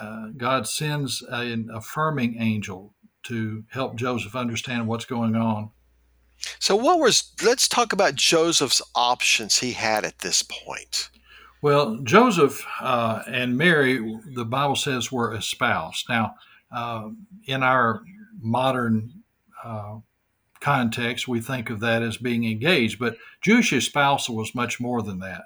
uh, 0.00 0.28
God 0.36 0.66
sends 0.66 1.22
an 1.22 1.68
affirming 1.72 2.40
angel 2.40 2.94
to 3.24 3.64
help 3.70 3.96
Joseph 3.96 4.36
understand 4.36 4.86
what's 4.86 5.04
going 5.04 5.34
on. 5.34 5.70
So, 6.58 6.76
what 6.76 6.98
was, 6.98 7.32
let's 7.44 7.68
talk 7.68 7.92
about 7.92 8.16
Joseph's 8.16 8.82
options 8.94 9.58
he 9.58 9.72
had 9.72 10.04
at 10.04 10.18
this 10.18 10.42
point. 10.42 11.10
Well, 11.62 11.98
Joseph 12.02 12.66
uh, 12.80 13.22
and 13.26 13.56
Mary, 13.56 14.20
the 14.34 14.44
Bible 14.44 14.76
says, 14.76 15.10
were 15.10 15.34
espoused. 15.34 16.06
Now, 16.08 16.34
uh, 16.70 17.08
in 17.46 17.62
our 17.62 18.02
modern 18.38 19.22
uh, 19.64 19.96
context, 20.60 21.26
we 21.26 21.40
think 21.40 21.70
of 21.70 21.80
that 21.80 22.02
as 22.02 22.18
being 22.18 22.44
engaged, 22.44 22.98
but 22.98 23.16
Jewish 23.40 23.72
espousal 23.72 24.36
was 24.36 24.54
much 24.54 24.80
more 24.80 25.02
than 25.02 25.20
that. 25.20 25.44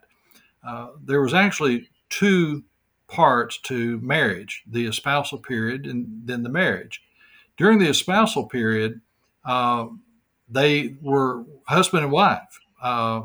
Uh, 0.67 0.89
there 1.05 1.23
was 1.23 1.35
actually 1.35 1.89
two 2.09 2.65
parts 3.09 3.59
to 3.59 3.99
marriage 4.01 4.63
the 4.67 4.87
espousal 4.87 5.39
period 5.39 5.87
and 5.87 6.07
then 6.25 6.43
the 6.43 6.49
marriage. 6.49 7.03
During 7.57 7.79
the 7.79 7.89
espousal 7.89 8.47
period, 8.47 9.01
uh, 9.45 9.87
they 10.49 10.97
were 11.03 11.45
husband 11.67 12.05
and 12.05 12.13
wife. 12.13 12.61
Uh, 12.81 13.23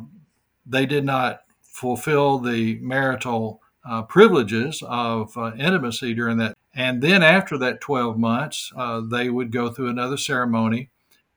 they 0.66 0.86
did 0.86 1.06
not 1.06 1.42
fulfill 1.62 2.40
the 2.40 2.76
marital 2.76 3.62
uh, 3.88 4.02
privileges 4.04 4.82
of 4.88 5.38
uh, 5.38 5.52
intimacy 5.58 6.14
during 6.14 6.38
that. 6.38 6.56
And 6.74 7.02
then 7.02 7.22
after 7.22 7.58
that 7.60 7.82
12 7.82 8.18
months, 8.18 8.72
uh, 8.76 9.02
they 9.02 9.30
would 9.30 9.52
go 9.52 9.70
through 9.70 9.90
another 9.90 10.18
ceremony 10.18 10.90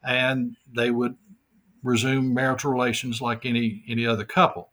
and 0.02 0.56
they 0.72 0.90
would 0.90 1.16
resume 1.82 2.32
marital 2.32 2.72
relations 2.72 3.20
like 3.20 3.44
any, 3.44 3.82
any 3.88 4.06
other 4.06 4.24
couple. 4.24 4.70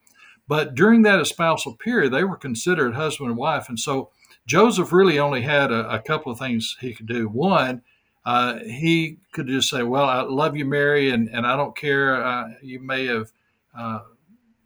But 0.48 0.76
during 0.76 1.04
that 1.04 1.20
espousal 1.20 1.76
period, 1.76 2.12
they 2.12 2.24
were 2.24 2.36
considered 2.36 2.96
husband 2.96 3.30
and 3.30 3.38
wife. 3.38 3.70
And 3.70 3.80
so 3.80 4.10
Joseph 4.46 4.92
really 4.92 5.20
only 5.20 5.42
had 5.42 5.72
a, 5.72 5.90
a 5.90 6.00
couple 6.00 6.32
of 6.32 6.40
things 6.40 6.76
he 6.82 6.94
could 6.94 7.08
do. 7.08 7.28
One, 7.28 7.82
uh, 8.26 8.60
he 8.60 9.18
could 9.32 9.48
just 9.48 9.70
say, 9.70 9.84
Well, 9.84 10.06
I 10.06 10.22
love 10.22 10.56
you, 10.56 10.66
Mary, 10.66 11.10
and, 11.10 11.30
and 11.30 11.46
I 11.46 11.56
don't 11.56 11.76
care. 11.76 12.24
Uh, 12.24 12.50
you 12.62 12.80
may 12.80 13.06
have 13.06 13.32
uh, 13.78 14.00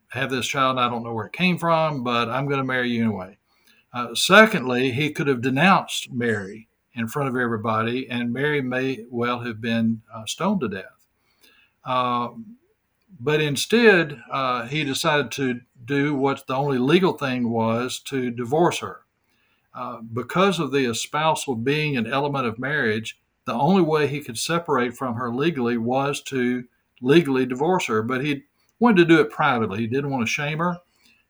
have 0.10 0.30
this 0.30 0.48
child, 0.48 0.78
and 0.78 0.80
I 0.80 0.90
don't 0.90 1.04
know 1.04 1.14
where 1.14 1.26
it 1.26 1.34
came 1.34 1.58
from, 1.58 2.04
but 2.04 2.30
I'm 2.30 2.46
going 2.46 2.60
to 2.60 2.64
marry 2.64 2.90
you 2.90 3.04
anyway. 3.04 3.38
Uh, 3.94 4.14
secondly, 4.16 4.92
he 4.92 5.12
could 5.12 5.28
have 5.28 5.42
denounced 5.42 6.12
Mary 6.12 6.68
in 6.94 7.08
front 7.08 7.30
of 7.30 7.36
everybody, 7.36 8.10
and 8.10 8.34
Mary 8.34 8.62
may 8.62 9.06
well 9.10 9.40
have 9.40 9.62
been 9.62 10.02
uh, 10.14 10.26
stoned 10.26 10.62
to 10.62 10.68
death. 10.68 11.08
Um, 11.86 12.58
but 13.20 13.42
instead, 13.42 14.22
uh, 14.32 14.68
he 14.68 14.84
decided 14.84 15.32
to 15.34 15.62
do 15.88 16.14
what 16.14 16.46
the 16.46 16.56
only 16.56 16.78
legal 16.78 17.14
thing 17.14 17.50
was 17.50 18.00
to 18.02 18.30
divorce 18.30 18.80
her. 18.80 19.02
Uh, 19.74 20.02
because 20.02 20.60
of 20.60 20.72
the 20.72 20.90
espousal 20.90 21.56
being 21.56 21.98
an 21.98 22.08
element 22.08 22.46
of 22.46 22.60
marriage, 22.60 23.20
the 23.46 23.54
only 23.54 23.82
way 23.82 24.08
he 24.08 24.22
could 24.22 24.38
separate 24.38 24.96
from 24.96 25.16
her 25.16 25.34
legally 25.34 25.78
was 25.78 26.22
to 26.22 26.66
legally 27.02 27.46
divorce 27.46 27.88
her. 27.88 28.02
But 28.02 28.24
he 28.24 28.44
wanted 28.80 28.98
to 28.98 29.06
do 29.06 29.22
it 29.22 29.30
privately. 29.30 29.80
He 29.80 29.88
didn't 29.88 30.10
want 30.10 30.26
to 30.26 30.32
shame 30.32 30.60
her. 30.60 30.78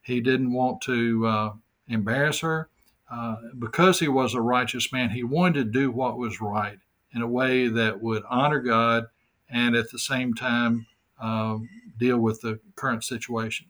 He 0.02 0.20
didn't 0.20 0.52
want 0.52 0.80
to 0.82 1.26
uh, 1.26 1.52
embarrass 1.88 2.40
her. 2.40 2.68
Uh, 3.10 3.36
because 3.58 4.00
he 4.00 4.08
was 4.08 4.34
a 4.34 4.40
righteous 4.40 4.92
man, 4.92 5.10
he 5.10 5.24
wanted 5.24 5.54
to 5.54 5.64
do 5.64 5.90
what 5.90 6.18
was 6.18 6.40
right 6.40 6.78
in 7.14 7.22
a 7.22 7.26
way 7.26 7.68
that 7.68 8.00
would 8.00 8.22
honor 8.28 8.60
God 8.60 9.06
and 9.48 9.74
at 9.74 9.90
the 9.90 9.98
same 9.98 10.34
time 10.34 10.86
uh, 11.20 11.58
deal 11.98 12.18
with 12.18 12.40
the 12.40 12.60
current 12.76 13.04
situation. 13.04 13.66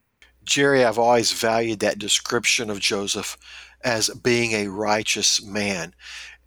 Jerry, 0.48 0.82
I've 0.82 0.98
always 0.98 1.30
valued 1.30 1.80
that 1.80 1.98
description 1.98 2.70
of 2.70 2.80
Joseph 2.80 3.36
as 3.84 4.08
being 4.08 4.52
a 4.52 4.68
righteous 4.68 5.42
man. 5.44 5.94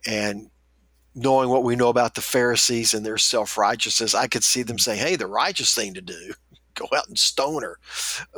And 0.07 0.49
knowing 1.13 1.49
what 1.49 1.63
we 1.63 1.75
know 1.75 1.89
about 1.89 2.15
the 2.15 2.21
Pharisees 2.21 2.95
and 2.95 3.05
their 3.05 3.19
self 3.19 3.59
righteousness, 3.59 4.15
I 4.15 4.25
could 4.25 4.43
see 4.43 4.63
them 4.63 4.79
saying, 4.79 4.99
hey, 4.99 5.15
the 5.15 5.27
righteous 5.27 5.75
thing 5.75 5.93
to 5.93 6.01
do, 6.01 6.33
go 6.73 6.87
out 6.95 7.07
and 7.07 7.17
stone 7.17 7.61
her. 7.61 7.77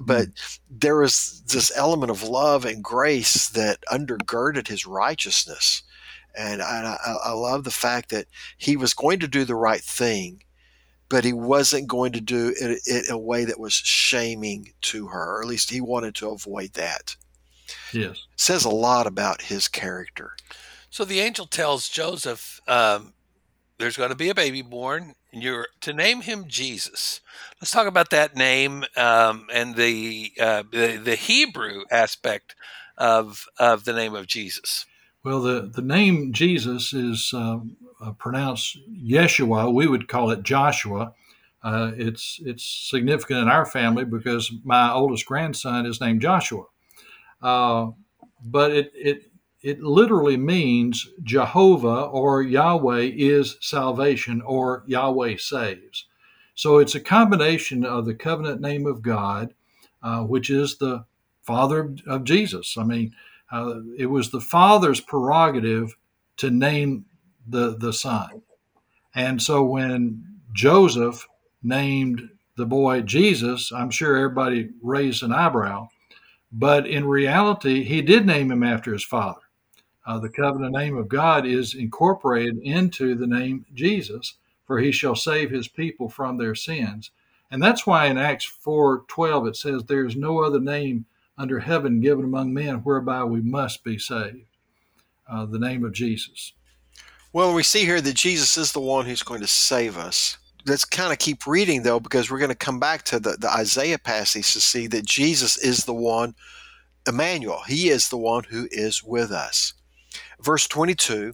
But 0.01 0.27
mm. 0.27 0.59
there 0.69 0.97
was 0.97 1.41
this 1.47 1.71
element 1.77 2.11
of 2.11 2.23
love 2.23 2.65
and 2.65 2.83
grace 2.83 3.47
that 3.49 3.79
undergirded 3.89 4.67
his 4.67 4.85
righteousness. 4.85 5.81
And 6.37 6.61
I, 6.61 6.97
I, 7.23 7.31
love 7.33 7.63
the 7.63 7.71
fact 7.71 8.09
that 8.09 8.25
he 8.57 8.75
was 8.75 8.95
going 8.95 9.19
to 9.19 9.27
do 9.27 9.45
the 9.45 9.55
right 9.55 9.81
thing 9.81 10.41
but 11.09 11.23
he 11.23 11.33
wasn't 11.33 11.87
going 11.87 12.11
to 12.13 12.21
do 12.21 12.53
it, 12.59 12.81
in 12.87 13.03
a 13.09 13.17
way 13.17 13.45
that 13.45 13.59
was 13.59 13.73
shaming 13.73 14.73
to 14.81 15.07
her, 15.07 15.37
or 15.37 15.41
at 15.41 15.47
least 15.47 15.69
he 15.69 15.81
wanted 15.81 16.15
to 16.15 16.29
avoid 16.29 16.73
that. 16.73 17.15
Yes. 17.91 18.25
says 18.35 18.65
a 18.65 18.69
lot 18.69 19.05
about 19.07 19.43
his 19.43 19.67
character. 19.67 20.35
So 20.89 21.05
the 21.05 21.19
angel 21.19 21.45
tells 21.45 21.89
Joseph, 21.89 22.59
um, 22.67 23.13
there's 23.77 23.97
going 23.97 24.09
to 24.09 24.15
be 24.15 24.29
a 24.29 24.35
baby 24.35 24.61
born, 24.61 25.15
and 25.31 25.43
you're 25.43 25.67
to 25.81 25.93
name 25.93 26.21
him 26.21 26.45
Jesus. 26.47 27.21
Let's 27.61 27.71
talk 27.71 27.87
about 27.87 28.09
that 28.11 28.35
name 28.35 28.85
um, 28.95 29.47
and 29.51 29.75
the, 29.75 30.31
uh, 30.39 30.63
the, 30.71 30.97
the 31.03 31.15
Hebrew 31.15 31.83
aspect 31.91 32.55
of 32.97 33.47
of 33.57 33.85
the 33.85 33.93
name 33.93 34.13
of 34.13 34.27
Jesus. 34.27 34.85
Well, 35.23 35.41
the, 35.41 35.71
the 35.73 35.81
name 35.81 36.33
Jesus 36.33 36.91
is 36.93 37.31
uh, 37.33 37.59
uh, 38.01 38.11
pronounced 38.13 38.77
Yeshua. 38.91 39.73
We 39.73 39.87
would 39.87 40.09
call 40.09 40.31
it 40.31 40.43
Joshua. 40.43 41.13
Uh, 41.63 41.91
it's 41.95 42.41
it's 42.43 42.89
significant 42.89 43.39
in 43.39 43.47
our 43.47 43.65
family 43.65 44.03
because 44.03 44.51
my 44.65 44.91
oldest 44.91 45.25
grandson 45.25 45.85
is 45.85 46.01
named 46.01 46.21
Joshua. 46.21 46.65
Uh, 47.41 47.91
but 48.43 48.71
it, 48.71 48.91
it 48.93 49.23
it 49.61 49.81
literally 49.81 50.35
means 50.35 51.07
Jehovah 51.23 52.01
or 52.01 52.43
Yahweh 52.43 53.11
is 53.15 53.55
salvation 53.61 54.41
or 54.41 54.83
Yahweh 54.87 55.37
saves. 55.37 56.05
So 56.53 56.79
it's 56.79 56.95
a 56.95 56.99
combination 56.99 57.85
of 57.85 58.05
the 58.05 58.13
covenant 58.13 58.59
name 58.59 58.85
of 58.85 59.01
God, 59.01 59.53
uh, 60.03 60.23
which 60.23 60.49
is 60.49 60.77
the 60.77 61.05
Father 61.43 61.79
of, 61.79 62.01
of 62.05 62.23
Jesus. 62.25 62.75
I 62.77 62.83
mean, 62.83 63.13
uh, 63.53 63.75
it 63.97 64.07
was 64.07 64.29
the 64.29 64.41
father's 64.41 64.99
prerogative 64.99 65.95
to 66.37 66.49
name 66.49 67.05
the 67.47 67.77
the 67.77 67.93
son, 67.93 68.41
and 69.15 69.41
so 69.41 69.63
when 69.63 70.23
Joseph 70.53 71.27
named 71.61 72.29
the 72.57 72.65
boy 72.65 73.01
Jesus, 73.01 73.71
I'm 73.71 73.89
sure 73.89 74.17
everybody 74.17 74.69
raised 74.81 75.23
an 75.23 75.31
eyebrow, 75.31 75.87
but 76.51 76.85
in 76.87 77.05
reality, 77.05 77.83
he 77.83 78.01
did 78.01 78.25
name 78.25 78.51
him 78.51 78.63
after 78.63 78.93
his 78.93 79.03
father. 79.03 79.41
Uh, 80.05 80.19
the 80.19 80.29
covenant 80.29 80.75
name 80.75 80.97
of 80.97 81.07
God 81.07 81.45
is 81.45 81.75
incorporated 81.75 82.57
into 82.59 83.15
the 83.15 83.27
name 83.27 83.65
Jesus, 83.73 84.35
for 84.65 84.79
he 84.79 84.91
shall 84.91 85.15
save 85.15 85.49
his 85.49 85.67
people 85.67 86.09
from 86.09 86.37
their 86.37 86.55
sins. 86.55 87.11
And 87.49 87.61
that's 87.61 87.87
why 87.87 88.07
in 88.07 88.17
Acts 88.17 88.45
4:12 88.45 89.47
it 89.47 89.55
says 89.55 89.83
there 89.83 90.05
is 90.05 90.15
no 90.15 90.43
other 90.43 90.59
name 90.59 91.05
under 91.37 91.59
heaven 91.59 91.99
given 91.99 92.25
among 92.25 92.53
men 92.53 92.75
whereby 92.77 93.23
we 93.23 93.41
must 93.41 93.83
be 93.83 93.97
saved. 93.97 94.45
Uh, 95.29 95.45
the 95.45 95.59
name 95.59 95.83
of 95.83 95.93
Jesus. 95.93 96.53
Well, 97.31 97.53
we 97.53 97.63
see 97.63 97.85
here 97.85 98.01
that 98.01 98.15
Jesus 98.15 98.57
is 98.57 98.73
the 98.73 98.79
one 98.79 99.05
who's 99.05 99.23
going 99.23 99.41
to 99.41 99.47
save 99.47 99.97
us. 99.97 100.37
Let's 100.65 100.85
kind 100.85 101.11
of 101.11 101.19
keep 101.19 101.47
reading 101.47 101.83
though, 101.83 101.99
because 101.99 102.29
we're 102.29 102.39
going 102.39 102.49
to 102.49 102.55
come 102.55 102.79
back 102.79 103.03
to 103.05 103.19
the, 103.19 103.37
the 103.39 103.49
Isaiah 103.49 103.97
passage 103.97 104.53
to 104.53 104.61
see 104.61 104.87
that 104.87 105.05
Jesus 105.05 105.57
is 105.57 105.85
the 105.85 105.93
one, 105.93 106.35
Emmanuel. 107.07 107.63
He 107.67 107.89
is 107.89 108.09
the 108.09 108.17
one 108.17 108.43
who 108.45 108.67
is 108.71 109.03
with 109.03 109.31
us. 109.31 109.73
Verse 110.41 110.67
22 110.67 111.33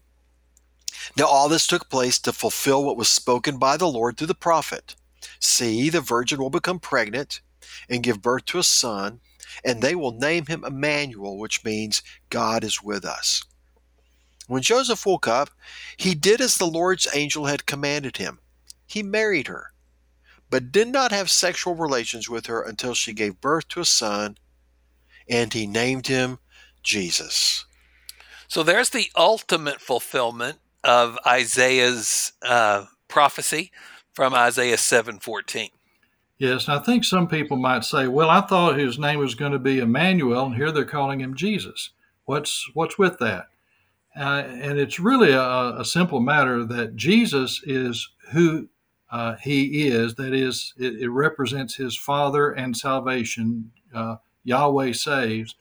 Now 1.18 1.26
all 1.26 1.50
this 1.50 1.68
took 1.68 1.90
place 1.90 2.20
to 2.20 2.32
fulfill 2.32 2.84
what 2.84 2.98
was 2.98 3.10
spoken 3.10 3.58
by 3.58 3.76
the 3.76 3.90
Lord 3.90 4.18
through 4.18 4.28
the 4.28 4.36
prophet. 4.36 4.96
See, 5.40 5.90
the 5.90 6.02
virgin 6.02 6.40
will 6.40 6.50
become 6.50 6.80
pregnant 6.80 7.42
and 7.90 8.04
give 8.04 8.22
birth 8.22 8.46
to 8.46 8.60
a 8.60 8.64
son 8.64 9.20
and 9.64 9.82
they 9.82 9.96
will 9.96 10.12
name 10.12 10.46
him 10.46 10.64
Emmanuel, 10.66 11.38
which 11.38 11.64
means 11.64 12.02
God 12.30 12.64
is 12.64 12.82
with 12.82 13.06
us. 13.06 13.44
When 14.48 14.64
Joseph 14.64 15.06
woke 15.06 15.28
up, 15.28 15.52
he 15.96 16.16
did 16.16 16.42
as 16.42 16.58
the 16.58 16.66
Lord's 16.66 17.08
angel 17.14 17.46
had 17.46 17.68
commanded 17.68 18.18
him. 18.18 18.40
He 18.88 19.04
married 19.04 19.48
her, 19.48 19.74
but 20.50 20.72
did 20.72 20.88
not 20.88 21.12
have 21.12 21.30
sexual 21.30 21.76
relations 21.76 22.28
with 22.28 22.48
her 22.48 22.62
until 22.62 22.96
she 22.96 23.14
gave 23.14 23.42
birth 23.42 23.68
to 23.70 23.82
a 23.82 23.86
son, 23.86 24.38
and 25.30 25.54
he 25.54 25.68
named 25.68 26.08
him 26.08 26.40
Jesus. 26.82 27.66
So 28.48 28.64
there's 28.64 28.90
the 28.90 29.12
ultimate 29.16 29.80
fulfillment 29.80 30.58
of 30.84 31.20
Isaiah's 31.28 32.34
uh, 32.42 32.86
prophecy 33.08 33.72
from 34.14 34.34
Isaiah 34.34 34.78
7:14. 34.78 35.70
Yes, 36.40 36.68
and 36.68 36.80
I 36.80 36.84
think 36.84 37.04
some 37.04 37.28
people 37.28 37.58
might 37.58 37.84
say, 37.84 38.08
"Well, 38.08 38.30
I 38.30 38.42
thought 38.42 38.80
his 38.80 38.98
name 38.98 39.20
was 39.20 39.36
going 39.36 39.52
to 39.52 39.60
be 39.60 39.80
Emmanuel, 39.80 40.48
and 40.48 40.56
here 40.56 40.72
they're 40.72 40.86
calling 40.86 41.20
him 41.20 41.36
Jesus. 41.36 41.92
What's 42.26 42.70
what's 42.74 42.98
with 42.98 43.20
that?" 43.20 43.50
Uh, 44.18 44.44
and 44.48 44.80
it's 44.80 45.00
really 45.00 45.32
a, 45.32 45.76
a, 45.78 45.86
simple 45.86 46.20
matter 46.20 46.66
that 46.66 46.96
Jesus 46.96 47.62
is 47.64 48.10
who 48.32 48.68
uh, 49.12 49.36
he 49.36 49.88
is. 49.88 50.16
That 50.16 50.34
is, 50.34 50.74
it, 50.78 51.02
it, 51.02 51.10
represents 51.10 51.76
his 51.76 51.96
Father 51.96 52.52
and 52.52 52.76
salvation. 52.76 53.72
Uh, 53.94 54.16
Yahweh 54.44 54.94
saves. 54.94 55.56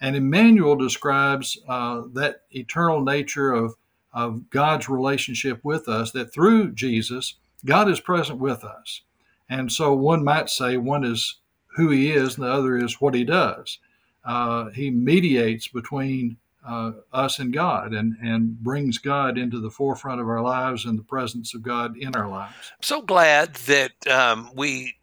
And 0.00 0.14
Emmanuel 0.14 0.76
describes 0.76 1.58
uh, 1.68 2.02
that 2.12 2.42
eternal 2.50 3.00
nature 3.00 3.52
of, 3.52 3.74
of 4.12 4.50
God's 4.50 4.88
relationship 4.88 5.60
with 5.64 5.88
us, 5.88 6.12
that 6.12 6.32
through 6.32 6.72
Jesus, 6.72 7.36
God 7.64 7.88
is 7.88 8.00
present 8.00 8.38
with 8.38 8.62
us. 8.62 9.02
And 9.48 9.70
so 9.70 9.94
one 9.94 10.24
might 10.24 10.50
say 10.50 10.76
one 10.76 11.04
is 11.04 11.36
who 11.76 11.90
he 11.90 12.10
is, 12.10 12.36
and 12.36 12.44
the 12.44 12.50
other 12.50 12.76
is 12.76 13.00
what 13.00 13.14
he 13.14 13.24
does. 13.24 13.78
Uh, 14.24 14.70
he 14.70 14.90
mediates 14.90 15.68
between 15.68 16.36
uh, 16.66 16.92
us 17.12 17.38
and 17.38 17.52
God 17.52 17.94
and, 17.94 18.16
and 18.20 18.58
brings 18.58 18.98
God 18.98 19.38
into 19.38 19.60
the 19.60 19.70
forefront 19.70 20.20
of 20.20 20.28
our 20.28 20.42
lives 20.42 20.84
and 20.84 20.98
the 20.98 21.04
presence 21.04 21.54
of 21.54 21.62
God 21.62 21.96
in 21.96 22.16
our 22.16 22.28
lives. 22.28 22.72
I'm 22.72 22.82
so 22.82 23.02
glad 23.02 23.54
that 23.54 24.06
um, 24.08 24.50
we 24.54 24.94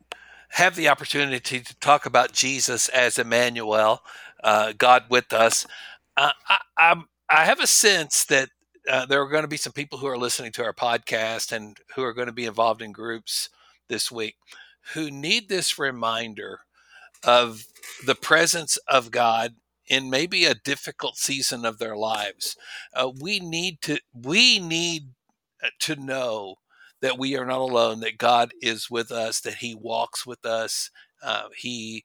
have 0.50 0.76
the 0.76 0.90
opportunity 0.90 1.62
to 1.62 1.80
talk 1.80 2.06
about 2.06 2.34
Jesus 2.34 2.90
as 2.90 3.18
Emmanuel, 3.18 4.04
uh, 4.44 4.74
God 4.78 5.06
with 5.10 5.32
us. 5.32 5.66
Uh, 6.18 6.32
I, 6.50 6.58
I'm, 6.78 7.08
I 7.30 7.46
have 7.46 7.62
a 7.62 7.68
sense 7.68 8.26
that 8.26 8.50
uh, 8.90 9.06
there 9.06 9.22
are 9.22 9.30
going 9.30 9.44
to 9.44 9.48
be 9.48 9.58
some 9.58 9.74
people 9.74 9.98
who 9.98 10.08
are 10.08 10.18
listening 10.18 10.52
to 10.52 10.64
our 10.64 10.74
podcast 10.74 11.54
and 11.54 11.78
who 11.96 12.04
are 12.04 12.14
going 12.14 12.28
to 12.28 12.34
be 12.34 12.46
involved 12.46 12.82
in 12.82 12.92
groups 12.92 13.50
this 13.88 14.12
week 14.12 14.36
who 14.94 15.10
need 15.10 15.50
this 15.50 15.80
reminder 15.80 16.62
of 17.24 17.66
the 18.06 18.16
presence 18.16 18.78
of 18.88 19.12
God 19.12 19.56
in 19.88 20.10
maybe 20.10 20.46
a 20.46 20.56
difficult 20.56 21.18
season 21.18 21.66
of 21.66 21.78
their 21.78 21.96
lives. 21.96 22.58
Uh, 22.94 23.12
we 23.20 23.40
need 23.40 23.82
to 23.82 24.00
we 24.14 24.60
need 24.60 25.10
uh, 25.64 25.68
to 25.80 25.96
know 25.96 26.56
that 27.02 27.18
we 27.18 27.38
are 27.38 27.46
not 27.46 27.60
alone. 27.60 28.00
That 28.00 28.18
God 28.18 28.54
is 28.62 28.90
with 28.90 29.12
us. 29.12 29.42
That 29.42 29.56
He 29.56 29.76
walks 29.76 30.26
with 30.26 30.46
us. 30.46 30.90
Uh, 31.22 31.48
he 31.58 32.04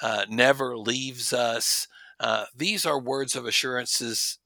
uh, 0.00 0.24
never 0.28 0.76
leaves 0.76 1.32
us. 1.32 1.86
Uh, 2.18 2.46
these 2.56 2.86
are 2.86 2.98
words 2.98 3.36
of 3.36 3.46
assurances 3.46 4.38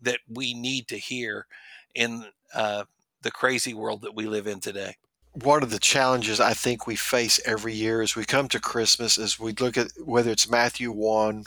that 0.00 0.20
we 0.28 0.54
need 0.54 0.86
to 0.88 0.98
hear 0.98 1.46
in 1.94 2.26
uh, 2.54 2.84
the 3.22 3.30
crazy 3.30 3.74
world 3.74 4.02
that 4.02 4.14
we 4.14 4.26
live 4.26 4.46
in 4.46 4.60
today 4.60 4.94
one 5.34 5.62
of 5.62 5.70
the 5.70 5.78
challenges 5.78 6.40
I 6.40 6.54
think 6.54 6.86
we 6.86 6.96
face 6.96 7.40
every 7.44 7.74
year 7.74 8.00
as 8.00 8.16
we 8.16 8.24
come 8.24 8.48
to 8.48 8.60
Christmas 8.60 9.18
is 9.18 9.38
we 9.38 9.52
look 9.52 9.76
at 9.76 9.88
whether 10.02 10.30
it's 10.30 10.48
Matthew 10.48 10.90
1 10.90 11.44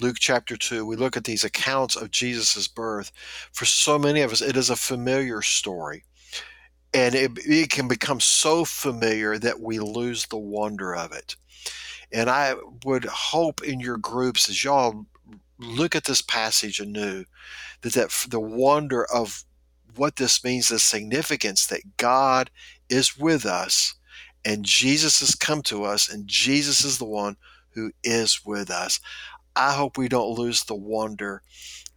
Luke 0.00 0.16
chapter 0.18 0.56
2, 0.56 0.84
we 0.84 0.96
look 0.96 1.16
at 1.16 1.24
these 1.24 1.44
accounts 1.44 1.94
of 1.94 2.10
Jesus' 2.10 2.66
birth. 2.66 3.12
For 3.52 3.64
so 3.64 3.98
many 3.98 4.22
of 4.22 4.32
us, 4.32 4.42
it 4.42 4.56
is 4.56 4.68
a 4.68 4.76
familiar 4.76 5.40
story. 5.40 6.04
And 6.92 7.14
it, 7.14 7.30
it 7.46 7.70
can 7.70 7.86
become 7.86 8.20
so 8.20 8.64
familiar 8.64 9.38
that 9.38 9.60
we 9.60 9.78
lose 9.78 10.26
the 10.26 10.36
wonder 10.36 10.94
of 10.94 11.12
it. 11.12 11.36
And 12.12 12.28
I 12.28 12.54
would 12.84 13.04
hope 13.04 13.62
in 13.62 13.80
your 13.80 13.96
groups 13.96 14.48
as 14.48 14.64
y'all 14.64 15.06
look 15.58 15.94
at 15.94 16.04
this 16.04 16.22
passage 16.22 16.80
anew 16.80 17.24
that, 17.82 17.92
that 17.94 18.26
the 18.28 18.40
wonder 18.40 19.04
of 19.04 19.44
what 19.96 20.16
this 20.16 20.42
means, 20.42 20.68
the 20.68 20.78
significance 20.78 21.66
that 21.68 21.96
God 21.96 22.50
is 22.94 23.18
with 23.18 23.44
us 23.44 23.94
and 24.44 24.64
Jesus 24.64 25.20
has 25.20 25.34
come 25.34 25.62
to 25.62 25.84
us 25.84 26.08
and 26.08 26.26
Jesus 26.26 26.84
is 26.84 26.98
the 26.98 27.04
one 27.04 27.36
who 27.70 27.92
is 28.02 28.40
with 28.44 28.70
us. 28.70 29.00
I 29.56 29.74
hope 29.74 29.98
we 29.98 30.08
don't 30.08 30.38
lose 30.38 30.64
the 30.64 30.74
wonder 30.74 31.42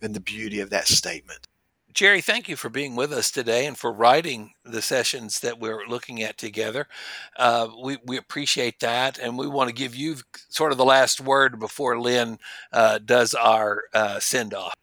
and 0.02 0.14
the 0.14 0.20
beauty 0.20 0.60
of 0.60 0.70
that 0.70 0.88
statement. 0.88 1.48
Jerry, 1.94 2.22
thank 2.22 2.48
you 2.48 2.56
for 2.56 2.70
being 2.70 2.96
with 2.96 3.12
us 3.12 3.32
today 3.32 3.66
and 3.66 3.76
for 3.76 3.92
writing 3.92 4.52
the 4.64 4.84
sessions 4.84 5.40
that 5.40 5.60
we're 5.60 5.88
looking 5.88 6.22
at 6.22 6.38
together. 6.38 6.88
Uh, 7.36 7.70
we, 7.84 7.98
we 8.06 8.18
appreciate 8.18 8.80
that. 8.82 9.18
And 9.18 9.36
we 9.36 9.48
want 9.48 9.70
to 9.70 9.74
give 9.74 9.96
you 9.96 10.18
sort 10.48 10.72
of 10.72 10.78
the 10.78 10.86
last 10.86 11.20
word 11.20 11.60
before 11.60 12.00
Lynn 12.00 12.38
uh, 12.72 13.00
does 13.00 13.34
our 13.34 13.86
uh, 13.96 14.20
send 14.20 14.54
off. 14.54 14.76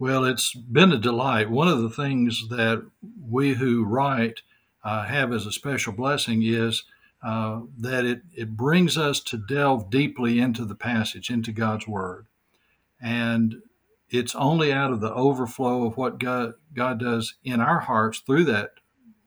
Well, 0.00 0.24
it's 0.24 0.54
been 0.54 0.90
a 0.90 0.98
delight. 0.98 1.50
One 1.50 1.68
of 1.68 1.82
the 1.82 1.90
things 1.90 2.48
that 2.50 2.84
we 3.20 3.54
who 3.54 3.84
write 3.84 4.40
have 4.86 5.32
as 5.32 5.46
a 5.46 5.52
special 5.52 5.92
blessing 5.92 6.42
is 6.42 6.84
uh, 7.22 7.60
that 7.78 8.04
it, 8.04 8.22
it 8.34 8.56
brings 8.56 8.96
us 8.96 9.20
to 9.20 9.36
delve 9.36 9.90
deeply 9.90 10.38
into 10.38 10.64
the 10.64 10.74
passage, 10.74 11.30
into 11.30 11.50
God's 11.50 11.88
Word. 11.88 12.26
And 13.00 13.62
it's 14.08 14.34
only 14.34 14.72
out 14.72 14.92
of 14.92 15.00
the 15.00 15.12
overflow 15.12 15.84
of 15.86 15.96
what 15.96 16.20
God, 16.20 16.54
God 16.72 17.00
does 17.00 17.34
in 17.42 17.60
our 17.60 17.80
hearts 17.80 18.20
through 18.20 18.44
that 18.44 18.70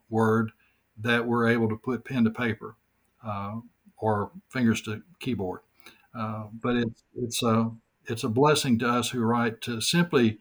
Word 0.09 0.51
that 0.97 1.25
we're 1.25 1.49
able 1.49 1.69
to 1.69 1.75
put 1.75 2.05
pen 2.05 2.23
to 2.23 2.29
paper 2.29 2.75
uh, 3.25 3.57
or 3.97 4.31
fingers 4.49 4.81
to 4.83 5.01
keyboard. 5.19 5.59
Uh, 6.17 6.45
but 6.53 6.75
it's, 6.77 7.03
it's, 7.15 7.43
a, 7.43 7.71
it's 8.05 8.23
a 8.23 8.29
blessing 8.29 8.79
to 8.79 8.87
us 8.87 9.09
who 9.09 9.19
write 9.21 9.61
to 9.61 9.81
simply 9.81 10.37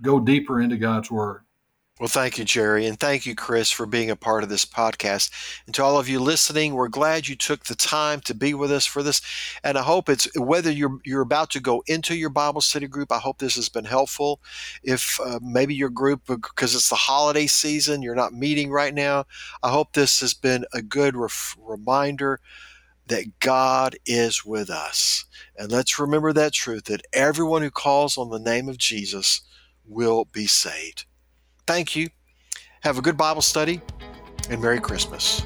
go 0.00 0.20
deeper 0.20 0.60
into 0.60 0.76
God's 0.76 1.10
Word. 1.10 1.42
Well, 2.00 2.08
thank 2.08 2.38
you, 2.38 2.44
Jerry. 2.44 2.86
And 2.86 2.98
thank 2.98 3.24
you, 3.24 3.36
Chris, 3.36 3.70
for 3.70 3.86
being 3.86 4.10
a 4.10 4.16
part 4.16 4.42
of 4.42 4.48
this 4.48 4.64
podcast. 4.64 5.30
And 5.64 5.74
to 5.76 5.84
all 5.84 5.96
of 5.96 6.08
you 6.08 6.18
listening, 6.18 6.74
we're 6.74 6.88
glad 6.88 7.28
you 7.28 7.36
took 7.36 7.64
the 7.64 7.76
time 7.76 8.18
to 8.22 8.34
be 8.34 8.52
with 8.52 8.72
us 8.72 8.84
for 8.84 9.00
this. 9.00 9.22
And 9.62 9.78
I 9.78 9.82
hope 9.82 10.08
it's 10.08 10.26
whether 10.36 10.72
you're, 10.72 10.98
you're 11.04 11.20
about 11.20 11.50
to 11.50 11.60
go 11.60 11.84
into 11.86 12.16
your 12.16 12.30
Bible 12.30 12.60
study 12.62 12.88
group, 12.88 13.12
I 13.12 13.18
hope 13.18 13.38
this 13.38 13.54
has 13.54 13.68
been 13.68 13.84
helpful. 13.84 14.40
If 14.82 15.20
uh, 15.24 15.38
maybe 15.40 15.72
your 15.76 15.88
group, 15.88 16.22
because 16.26 16.74
it's 16.74 16.88
the 16.88 16.96
holiday 16.96 17.46
season, 17.46 18.02
you're 18.02 18.16
not 18.16 18.32
meeting 18.34 18.72
right 18.72 18.92
now, 18.92 19.26
I 19.62 19.70
hope 19.70 19.92
this 19.92 20.18
has 20.18 20.34
been 20.34 20.64
a 20.74 20.82
good 20.82 21.14
ref- 21.14 21.56
reminder 21.60 22.40
that 23.06 23.38
God 23.38 23.96
is 24.04 24.44
with 24.44 24.68
us. 24.68 25.26
And 25.56 25.70
let's 25.70 26.00
remember 26.00 26.32
that 26.32 26.54
truth 26.54 26.86
that 26.86 27.06
everyone 27.12 27.62
who 27.62 27.70
calls 27.70 28.18
on 28.18 28.30
the 28.30 28.40
name 28.40 28.68
of 28.68 28.78
Jesus 28.78 29.42
will 29.86 30.24
be 30.24 30.48
saved. 30.48 31.04
Thank 31.66 31.96
you. 31.96 32.08
Have 32.82 32.98
a 32.98 33.02
good 33.02 33.16
Bible 33.16 33.42
study 33.42 33.80
and 34.50 34.60
Merry 34.60 34.80
Christmas. 34.80 35.42